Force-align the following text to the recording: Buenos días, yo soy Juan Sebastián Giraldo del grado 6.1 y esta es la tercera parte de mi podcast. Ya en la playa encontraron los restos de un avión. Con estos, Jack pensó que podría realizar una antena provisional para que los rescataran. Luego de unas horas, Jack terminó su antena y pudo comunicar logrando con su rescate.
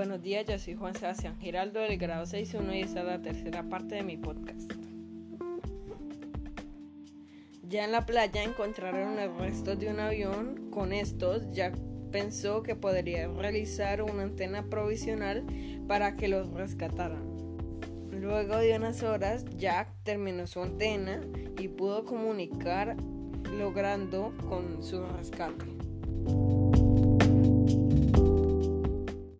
Buenos 0.00 0.22
días, 0.22 0.46
yo 0.46 0.58
soy 0.58 0.76
Juan 0.76 0.94
Sebastián 0.94 1.36
Giraldo 1.38 1.78
del 1.78 1.98
grado 1.98 2.24
6.1 2.24 2.74
y 2.74 2.80
esta 2.80 3.00
es 3.00 3.06
la 3.06 3.20
tercera 3.20 3.68
parte 3.68 3.96
de 3.96 4.02
mi 4.02 4.16
podcast. 4.16 4.72
Ya 7.68 7.84
en 7.84 7.92
la 7.92 8.06
playa 8.06 8.42
encontraron 8.42 9.16
los 9.16 9.36
restos 9.36 9.78
de 9.78 9.90
un 9.90 10.00
avión. 10.00 10.70
Con 10.70 10.94
estos, 10.94 11.50
Jack 11.52 11.76
pensó 12.10 12.62
que 12.62 12.74
podría 12.76 13.28
realizar 13.28 14.00
una 14.00 14.22
antena 14.22 14.70
provisional 14.70 15.44
para 15.86 16.16
que 16.16 16.28
los 16.28 16.50
rescataran. 16.50 17.22
Luego 18.10 18.56
de 18.56 18.74
unas 18.76 19.02
horas, 19.02 19.44
Jack 19.58 19.92
terminó 20.02 20.46
su 20.46 20.62
antena 20.62 21.20
y 21.58 21.68
pudo 21.68 22.06
comunicar 22.06 22.96
logrando 23.52 24.32
con 24.48 24.82
su 24.82 25.04
rescate. 25.08 25.66